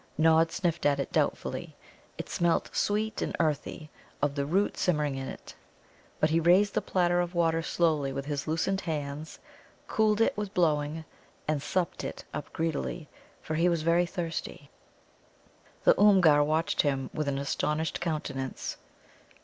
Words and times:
Nod 0.17 0.51
sniffed 0.51 0.87
it 0.87 1.11
doubtfully. 1.11 1.75
It 2.17 2.27
smelt 2.27 2.71
sweet 2.75 3.21
and 3.21 3.37
earthy 3.39 3.91
of 4.19 4.33
the 4.33 4.47
root 4.47 4.75
simmering 4.75 5.13
in 5.15 5.27
it. 5.27 5.53
But 6.19 6.31
he 6.31 6.39
raised 6.39 6.73
the 6.73 6.81
platter 6.81 7.21
of 7.21 7.35
water 7.35 7.61
slowly 7.61 8.11
with 8.11 8.25
his 8.25 8.47
loosened 8.47 8.81
hands, 8.81 9.37
cooled 9.85 10.19
it 10.19 10.35
with 10.35 10.55
blowing, 10.55 11.05
and 11.47 11.61
supped 11.61 12.03
it 12.03 12.23
up 12.33 12.51
greedily, 12.51 13.09
for 13.43 13.53
he 13.53 13.69
was 13.69 13.83
very 13.83 14.07
thirsty. 14.07 14.71
The 15.83 15.93
Oomgar 16.01 16.43
watched 16.43 16.81
him 16.81 17.11
with 17.13 17.27
an 17.27 17.37
astonished 17.37 18.01
countenance. 18.01 18.77